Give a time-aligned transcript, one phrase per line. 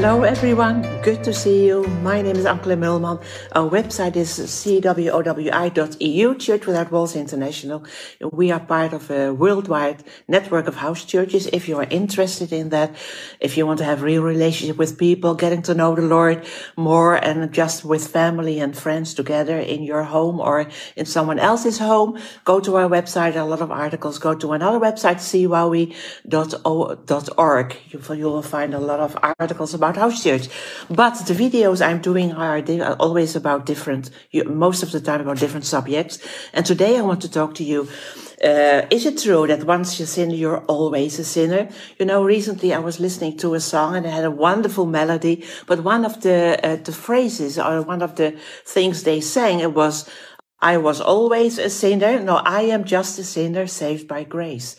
[0.00, 1.84] Hello everyone, good to see you.
[2.00, 3.20] My name is Ank Kleinmeulman.
[3.52, 7.84] Our website is cwowi.eu, Church Without Walls International.
[8.32, 11.48] We are part of a worldwide network of house churches.
[11.52, 12.96] If you are interested in that,
[13.40, 16.46] if you want to have real relationship with people, getting to know the Lord
[16.78, 21.76] more and just with family and friends together in your home or in someone else's
[21.76, 23.36] home, go to our website.
[23.36, 24.18] A lot of articles.
[24.18, 25.92] Go to another website, cwowi.org.
[27.90, 30.48] You will find a lot of articles about house church.
[30.88, 32.60] But the videos I'm doing are,
[32.98, 34.10] always about different,
[34.46, 36.18] most of the time about different subjects.
[36.52, 37.88] And today I want to talk to you.
[38.42, 41.68] Uh, is it true that once you're sinner, you're always a sinner?
[41.98, 45.44] You know, recently I was listening to a song and it had a wonderful melody,
[45.66, 48.34] but one of the, uh, the phrases or one of the
[48.64, 50.08] things they sang, it was,
[50.58, 52.20] I was always a sinner.
[52.20, 54.76] No, I am just a sinner saved by grace.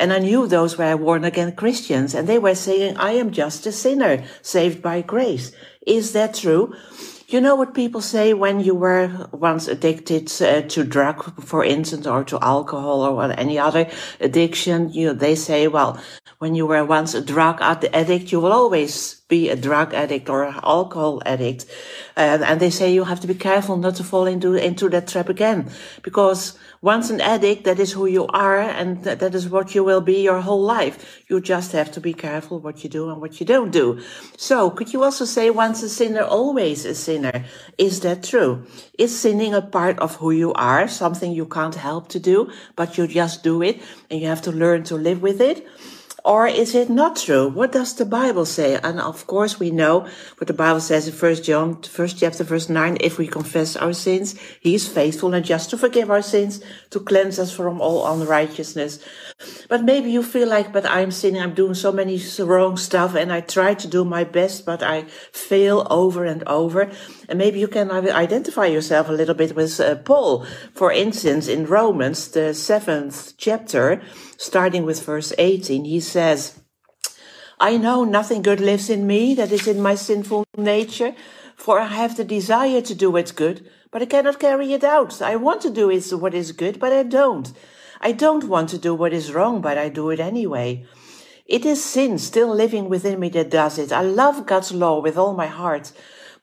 [0.00, 3.66] And I knew those were born again Christians and they were saying, I am just
[3.66, 5.52] a sinner saved by grace.
[5.86, 6.74] Is that true?
[7.28, 12.06] You know what people say when you were once addicted uh, to drug, for instance,
[12.06, 14.90] or to alcohol or any other addiction?
[14.90, 16.00] You, they say, well,
[16.38, 20.46] when you were once a drug addict, you will always be a drug addict or
[20.46, 21.66] alcohol addict.
[22.16, 25.06] Uh, and they say you have to be careful not to fall into, into that
[25.06, 25.70] trap again.
[26.02, 29.84] Because once an addict, that is who you are and that, that is what you
[29.84, 31.22] will be your whole life.
[31.28, 34.00] You just have to be careful what you do and what you don't do.
[34.38, 37.44] So could you also say once a sinner, always a sinner?
[37.76, 38.64] Is that true?
[38.98, 42.96] Is sinning a part of who you are, something you can't help to do, but
[42.96, 45.66] you just do it and you have to learn to live with it?
[46.24, 47.48] Or is it not true?
[47.48, 48.78] What does the Bible say?
[48.82, 50.06] And of course, we know
[50.38, 52.98] what the Bible says in First John, first chapter, verse nine.
[53.00, 56.60] If we confess our sins, He is faithful and just to forgive our sins,
[56.90, 59.00] to cleanse us from all unrighteousness.
[59.68, 63.32] But maybe you feel like, but I'm sinning, I'm doing so many wrong stuff, and
[63.32, 66.90] I try to do my best, but I fail over and over.
[67.30, 70.44] And maybe you can identify yourself a little bit with uh, Paul.
[70.74, 74.02] For instance, in Romans, the seventh chapter,
[74.36, 76.60] starting with verse 18, he says,
[77.60, 81.14] I know nothing good lives in me that is in my sinful nature,
[81.54, 85.22] for I have the desire to do what's good, but I cannot carry it out.
[85.22, 85.86] I want to do
[86.18, 87.52] what is good, but I don't.
[88.00, 90.84] I don't want to do what is wrong, but I do it anyway.
[91.46, 93.92] It is sin still living within me that does it.
[93.92, 95.92] I love God's law with all my heart,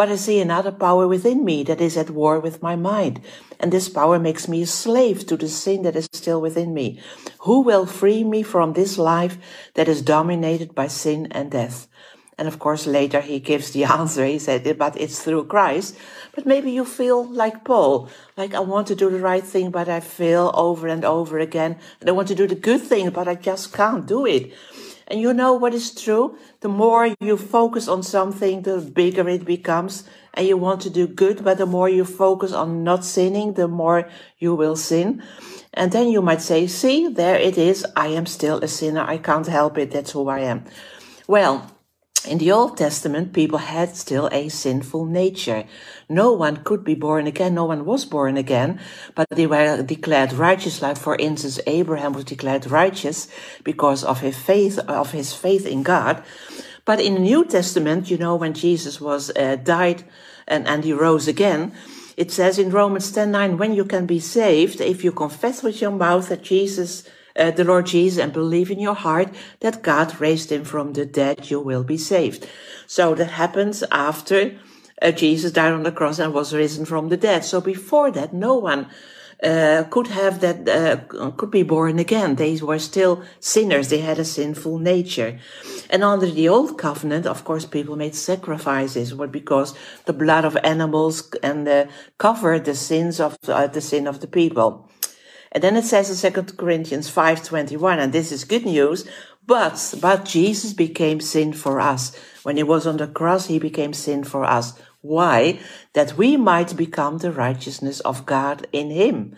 [0.00, 3.20] but I see another power within me that is at war with my mind.
[3.58, 6.98] And this power makes me a slave to the sin that is still within me.
[7.40, 9.36] Who will free me from this life
[9.74, 11.86] that is dominated by sin and death?
[12.38, 14.24] And of course, later he gives the answer.
[14.24, 15.98] He said, but it's through Christ.
[16.34, 18.08] But maybe you feel like Paul,
[18.38, 21.76] like I want to do the right thing, but I fail over and over again.
[22.00, 24.54] And I want to do the good thing, but I just can't do it.
[25.10, 26.38] And you know what is true?
[26.60, 30.04] The more you focus on something, the bigger it becomes.
[30.34, 33.66] And you want to do good, but the more you focus on not sinning, the
[33.66, 35.20] more you will sin.
[35.74, 37.84] And then you might say, see, there it is.
[37.96, 39.02] I am still a sinner.
[39.02, 39.90] I can't help it.
[39.90, 40.64] That's who I am.
[41.26, 41.68] Well,
[42.26, 45.64] in the Old Testament, people had still a sinful nature.
[46.08, 47.54] No one could be born again.
[47.54, 48.80] No one was born again,
[49.14, 50.82] but they were declared righteous.
[50.82, 53.28] Like, for instance, Abraham was declared righteous
[53.64, 56.22] because of his faith, of his faith in God.
[56.84, 60.04] But in the New Testament, you know, when Jesus was uh, died
[60.48, 61.72] and, and he rose again,
[62.16, 65.80] it says in Romans 10 9, when you can be saved, if you confess with
[65.80, 67.08] your mouth that Jesus
[67.40, 71.06] uh, the Lord Jesus and believe in your heart that God raised him from the
[71.06, 72.46] dead, you will be saved.
[72.86, 74.58] So that happens after
[75.02, 77.44] uh, Jesus died on the cross and was risen from the dead.
[77.44, 78.86] So before that, no one
[79.42, 82.36] uh, could have that, uh, could be born again.
[82.36, 83.88] They were still sinners.
[83.88, 85.38] They had a sinful nature.
[85.88, 89.74] And under the old covenant, of course, people made sacrifices, because
[90.04, 91.86] the blood of animals and uh,
[92.18, 94.90] covered the sins of uh, the sin of the people.
[95.52, 99.08] And then it says in 2 Corinthians 5.21, and this is good news,
[99.46, 102.16] but, but Jesus became sin for us.
[102.42, 104.74] When he was on the cross, he became sin for us.
[105.00, 105.58] Why?
[105.94, 109.34] That we might become the righteousness of God in him.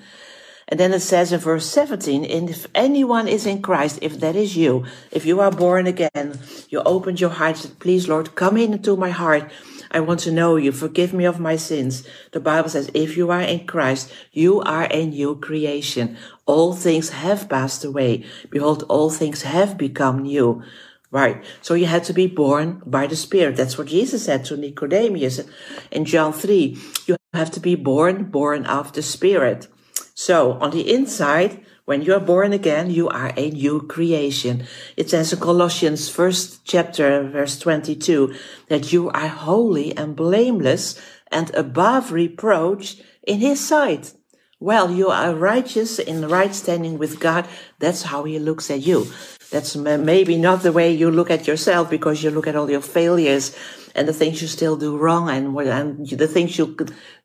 [0.68, 4.36] And then it says in verse 17, and if anyone is in Christ, if that
[4.36, 6.38] is you, if you are born again,
[6.68, 9.50] you opened your heart, said, please Lord, come into my heart
[9.92, 10.72] I want to know you.
[10.72, 12.02] Forgive me of my sins.
[12.32, 16.16] The Bible says, if you are in Christ, you are a new creation.
[16.46, 18.24] All things have passed away.
[18.48, 20.62] Behold, all things have become new.
[21.10, 21.44] Right.
[21.60, 23.56] So you had to be born by the Spirit.
[23.56, 25.42] That's what Jesus said to Nicodemus
[25.90, 26.78] in John 3.
[27.06, 29.68] You have to be born, born of the Spirit.
[30.14, 34.64] So on the inside, when you are born again, you are a new creation.
[34.96, 38.34] It says in Colossians first chapter, verse 22,
[38.68, 41.00] that you are holy and blameless
[41.30, 44.12] and above reproach in his sight.
[44.60, 47.48] Well, you are righteous in right standing with God.
[47.80, 49.10] That's how he looks at you.
[49.50, 52.80] That's maybe not the way you look at yourself because you look at all your
[52.80, 53.56] failures
[53.96, 56.76] and the things you still do wrong and, and the things you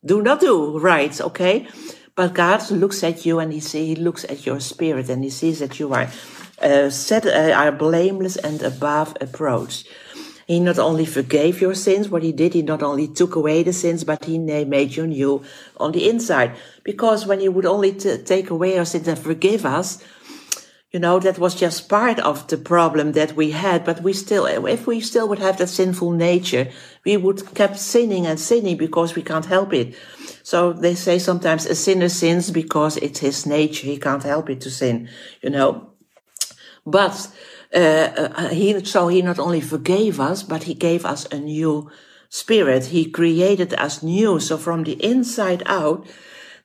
[0.04, 1.22] do not do right.
[1.22, 1.68] Okay.
[2.18, 5.30] But God looks at you and he, see, he looks at your spirit and he
[5.30, 6.10] sees that you are
[6.60, 9.86] uh, set, uh, are blameless and above approach.
[10.48, 13.72] He not only forgave your sins, what he did, he not only took away the
[13.72, 15.44] sins, but he made you new
[15.78, 16.56] on the inside.
[16.84, 20.02] Because when he would only take away our sins and forgive us,
[20.92, 24.46] you know, that was just part of the problem that we had, but we still,
[24.46, 26.70] if we still would have that sinful nature,
[27.06, 29.96] we would kept sinning and sinning because we can't help it.
[30.44, 33.86] So they say sometimes a sinner sins because it's his nature.
[33.86, 35.10] He can't help it to sin,
[35.42, 35.92] you know.
[36.86, 37.28] But,
[37.76, 41.92] uh, uh, he, so he not only forgave us, but he gave us a new
[42.30, 42.86] spirit.
[42.86, 44.40] He created us new.
[44.40, 46.08] So from the inside out,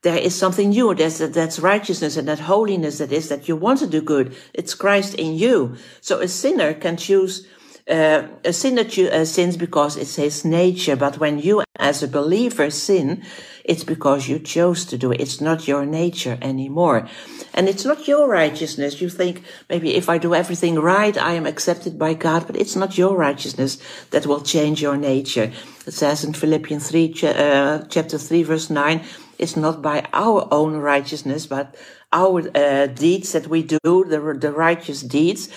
[0.02, 0.94] there is something new.
[0.94, 4.36] There's that's righteousness and that holiness that is that you want to do good.
[4.52, 5.76] It's Christ in you.
[6.00, 7.46] So a sinner can choose
[7.88, 10.96] uh, a sinner uh, sins because it's his nature.
[10.96, 13.22] But when you, as a believer, sin,
[13.64, 15.20] it's because you chose to do it.
[15.20, 17.08] It's not your nature anymore.
[17.54, 19.00] And it's not your righteousness.
[19.00, 22.76] You think maybe if I do everything right, I am accepted by God, but it's
[22.76, 23.78] not your righteousness
[24.10, 25.52] that will change your nature.
[25.86, 29.04] It says in Philippians 3, uh, chapter 3, verse 9,
[29.42, 31.74] it's not by our own righteousness, but
[32.12, 35.48] our uh, deeds that we do, the, the righteous deeds,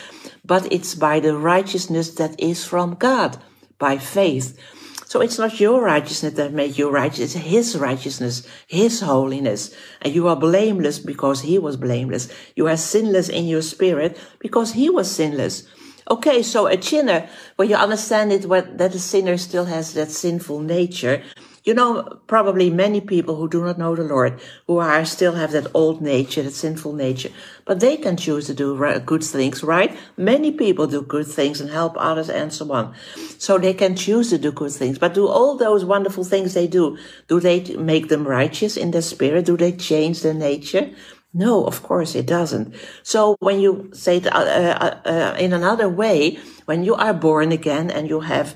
[0.43, 3.37] but it's by the righteousness that is from God,
[3.77, 4.57] by faith.
[5.05, 9.73] So it's not your righteousness that made you righteous, it's His righteousness, His holiness.
[10.01, 12.27] And you are blameless because He was blameless.
[12.55, 15.63] You are sinless in your spirit because He was sinless.
[16.09, 20.09] Okay, so a sinner, when you understand it, what, that a sinner still has that
[20.09, 21.23] sinful nature,
[21.65, 25.51] you know, probably many people who do not know the Lord, who are still have
[25.51, 27.31] that old nature, that sinful nature,
[27.65, 29.97] but they can choose to do good things, right?
[30.15, 32.93] Many people do good things and help others and so on.
[33.39, 36.67] So they can choose to do good things, but do all those wonderful things they
[36.67, 36.97] do,
[37.27, 39.45] do they make them righteous in their spirit?
[39.45, 40.91] Do they change their nature?
[41.33, 42.75] No, of course it doesn't.
[43.03, 47.51] So when you say it uh, uh, uh, in another way, when you are born
[47.51, 48.55] again and you have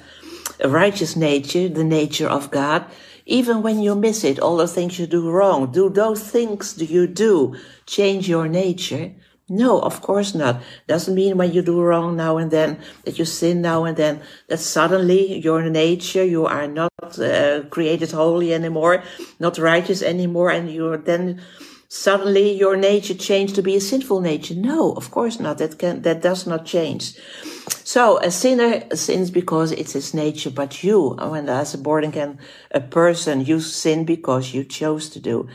[0.59, 2.85] a righteous nature, the nature of God,
[3.25, 6.85] even when you miss it, all the things you do wrong, do those things do
[6.85, 9.11] you do change your nature?
[9.47, 10.61] No, of course not.
[10.87, 14.21] Doesn't mean when you do wrong now and then, that you sin now and then,
[14.47, 19.03] that suddenly your nature, you are not uh, created holy anymore,
[19.39, 21.41] not righteous anymore, and you're then
[21.89, 24.55] suddenly your nature changed to be a sinful nature.
[24.55, 25.57] No, of course not.
[25.57, 27.15] That can, that does not change.
[27.83, 32.39] So a sinner sins because it's his nature, but you, when as a born again
[32.71, 35.49] a person, you sin because you chose to do.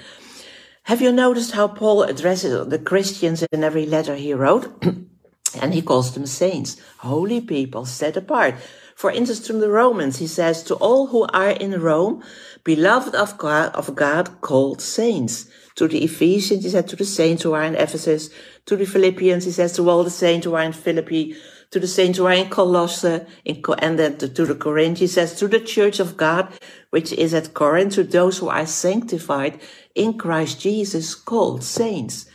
[0.85, 4.85] Have you noticed how Paul addresses the Christians in every letter he wrote?
[5.61, 8.57] and he calls them saints, holy people set apart.
[8.95, 12.23] For instance, from the Romans, he says, to all who are in Rome,
[12.63, 15.49] beloved of God, of God called saints.
[15.77, 18.31] To the Ephesians, he said, to the saints who are in Ephesus.
[18.67, 21.37] To the Philippians, he says, to all the saints who are in Philippi
[21.75, 25.07] to the saints who are in Colossae, in, and then to, to the Corinthians, he
[25.09, 26.47] says, to the church of God,
[26.91, 29.61] which is at Corinth, to those who are sanctified
[29.93, 32.27] in Christ Jesus, called saints.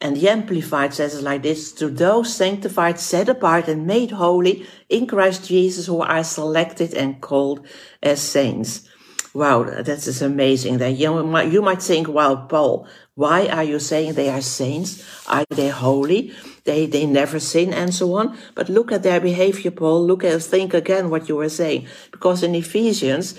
[0.00, 4.64] And the Amplified says it like this, to those sanctified, set apart and made holy
[4.88, 7.66] in Christ Jesus, who are selected and called
[8.00, 8.88] as saints.
[9.34, 10.78] Wow, that is amazing.
[10.78, 15.04] That you might, you might think, wow, Paul, why are you saying they are saints?
[15.26, 16.32] Are they holy?
[16.64, 18.38] They, they never sin and so on.
[18.54, 20.06] But look at their behavior, Paul.
[20.06, 21.88] Look at, think again what you were saying.
[22.10, 23.38] Because in Ephesians,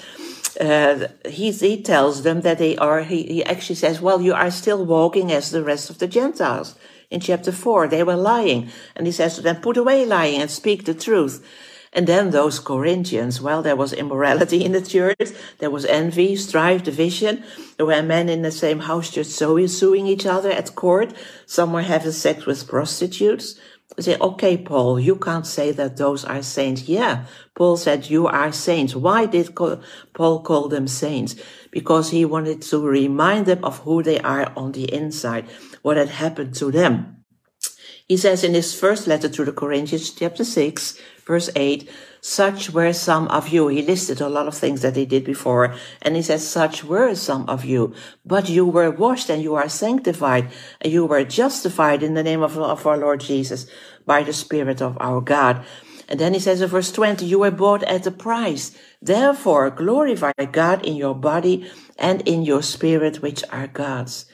[0.58, 4.52] uh, he, he tells them that they are, he, he actually says, well, you are
[4.52, 6.76] still walking as the rest of the Gentiles.
[7.10, 8.70] In chapter 4, they were lying.
[8.96, 11.46] And he says to them, put away lying and speak the truth.
[11.92, 16.84] And then those Corinthians, well, there was immorality in the church, there was envy, strife,
[16.84, 17.44] division.
[17.78, 21.14] There were men in the same house just so suing each other at court.
[21.48, 23.60] Some were having sex with prostitutes.
[23.98, 26.88] Say, okay, Paul, you can't say that those are saints.
[26.88, 28.96] Yeah, Paul said you are saints.
[28.96, 31.36] Why did Paul call them saints?
[31.72, 35.48] Because he wanted to remind them of who they are on the inside,
[35.82, 37.19] what had happened to them.
[38.10, 41.88] He says in his first letter to the Corinthians, chapter 6, verse 8,
[42.22, 43.68] such were some of you.
[43.68, 45.76] He listed a lot of things that he did before.
[46.02, 47.94] And he says, such were some of you.
[48.26, 50.50] But you were washed and you are sanctified
[50.82, 53.68] and you were justified in the name of, of our Lord Jesus
[54.08, 55.64] by the Spirit of our God.
[56.08, 58.76] And then he says in verse 20, you were bought at a price.
[59.04, 64.26] Therefore glorify God in your body and in your spirit, which are God's.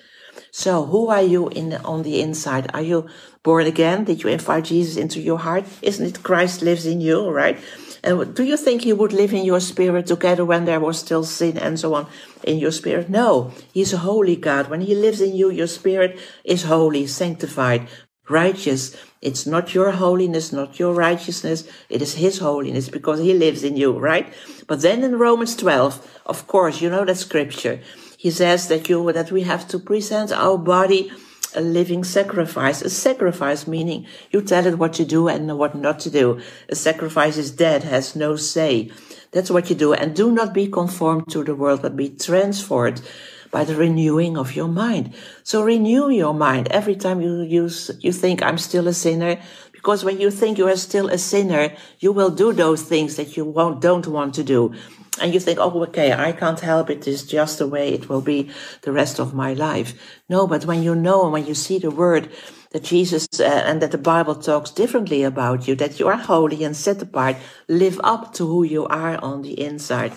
[0.58, 2.72] So who are you in the, on the inside?
[2.74, 3.08] Are you
[3.44, 4.06] born again?
[4.06, 5.66] Did you invite Jesus into your heart?
[5.82, 7.60] Isn't it Christ lives in you, right?
[8.06, 11.26] And do you think he would live in your spirit together when there was still
[11.26, 12.08] sin and so on
[12.42, 13.10] in your spirit?
[13.10, 14.70] No, he's a holy God.
[14.70, 17.90] When he lives in you, your spirit is holy, sanctified,
[18.30, 18.96] righteous.
[19.22, 21.68] It's not your holiness, not your righteousness.
[21.90, 24.34] It is his holiness because he lives in you, right?
[24.68, 27.82] But then in Romans 12, of course, you know that scripture
[28.26, 31.12] he says that you that we have to present our body
[31.54, 32.82] a living sacrifice.
[32.82, 36.42] A sacrifice meaning you tell it what to do and what not to do.
[36.68, 38.90] A sacrifice is dead, has no say.
[39.30, 39.94] That's what you do.
[39.94, 43.04] And do not be conformed to the world, but be transformed
[43.52, 45.14] by the renewing of your mind.
[45.44, 49.40] So renew your mind every time you use, you think I'm still a sinner.
[49.72, 53.38] Because when you think you are still a sinner, you will do those things that
[53.38, 54.74] you won't, don't want to do
[55.22, 57.08] and you think, oh, okay, I can't help it.
[57.08, 58.50] It's just the way it will be
[58.82, 59.94] the rest of my life.
[60.30, 62.30] No, but when you know and when you see the word
[62.72, 66.64] that Jesus uh, and that the Bible talks differently about you, that you are holy
[66.64, 67.38] and set apart,
[67.70, 70.14] live up to who you are on the inside.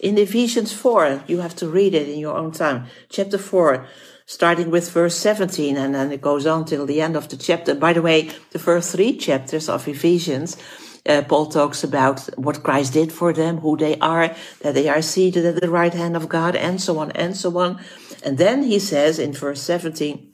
[0.00, 2.86] In Ephesians 4, you have to read it in your own time.
[3.08, 3.86] Chapter 4,
[4.26, 7.74] starting with verse 17, and then it goes on till the end of the chapter.
[7.74, 10.58] By the way, the first three chapters of Ephesians
[11.06, 15.02] uh, Paul talks about what Christ did for them, who they are, that they are
[15.02, 17.80] seated at the right hand of God, and so on and so on.
[18.24, 20.32] And then he says in verse 17,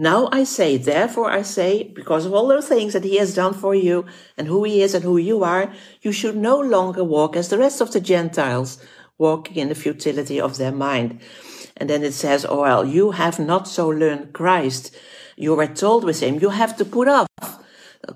[0.00, 3.52] now I say, therefore I say, because of all the things that he has done
[3.52, 4.06] for you
[4.38, 7.58] and who he is and who you are, you should no longer walk as the
[7.58, 8.82] rest of the Gentiles,
[9.18, 11.20] walking in the futility of their mind.
[11.76, 14.96] And then it says, oh well, you have not so learned Christ.
[15.36, 17.26] You were told with him, you have to put off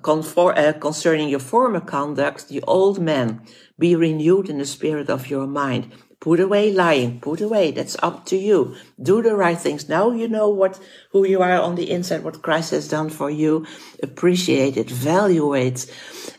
[0.03, 3.43] uh, concerning your former conduct, the old man,
[3.79, 5.93] be renewed in the spirit of your mind.
[6.25, 7.21] Put away lying.
[7.21, 7.71] Put away.
[7.71, 8.77] That's up to you.
[8.99, 9.91] Do the right things.
[9.91, 10.81] Now you know what,
[11.13, 13.67] who you are on the inside, what Christ has done for you.
[14.03, 15.85] Appreciate it, value it,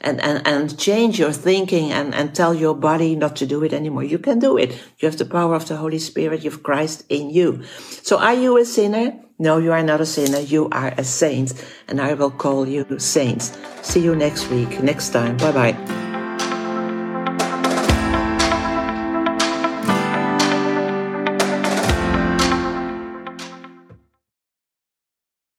[0.02, 3.74] and, and, and change your thinking and, and tell your body not to do it
[3.74, 4.04] anymore.
[4.04, 4.72] You can do it.
[4.98, 6.44] You have the power of the Holy Spirit.
[6.44, 7.62] You have Christ in you.
[8.02, 9.20] So are you a sinner?
[9.38, 10.40] No, you are not a sinner.
[10.40, 11.54] You are a saint,
[11.88, 13.56] and I will call you saints.
[13.84, 15.38] See you next week, next time.
[15.38, 15.95] Bye bye.